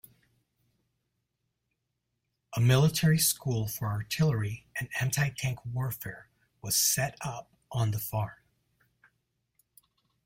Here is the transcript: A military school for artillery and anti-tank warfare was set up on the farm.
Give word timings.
A 2.55 2.59
military 2.59 3.19
school 3.19 3.67
for 3.67 3.85
artillery 3.87 4.65
and 4.75 4.89
anti-tank 4.99 5.59
warfare 5.63 6.27
was 6.59 6.75
set 6.75 7.19
up 7.21 7.51
on 7.71 7.91
the 7.91 7.99
farm. 7.99 8.39